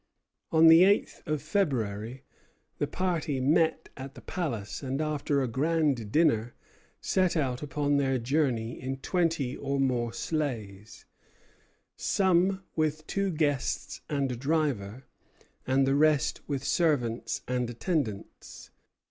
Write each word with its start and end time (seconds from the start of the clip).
On 0.51 0.65
the 0.65 0.83
eighth 0.83 1.21
of 1.27 1.43
February 1.43 2.23
the 2.79 2.87
party 2.87 3.39
met 3.39 3.89
at 3.95 4.15
the 4.15 4.21
palace; 4.21 4.81
and 4.81 4.99
after 4.99 5.43
a 5.43 5.47
grand 5.47 6.11
dinner 6.11 6.55
set 7.01 7.37
out 7.37 7.61
upon 7.61 7.97
their 7.97 8.17
journey 8.17 8.81
in 8.81 8.97
twenty 8.97 9.55
or 9.55 9.79
more 9.79 10.11
sleighs, 10.11 11.05
some 11.97 12.63
with 12.75 13.05
two 13.05 13.29
guests 13.29 14.01
and 14.09 14.31
a 14.31 14.35
driver, 14.35 15.05
and 15.67 15.85
the 15.85 15.93
rest 15.93 16.41
with 16.49 16.63
servants 16.63 17.43
and 17.47 17.69
attendants. 17.69 18.71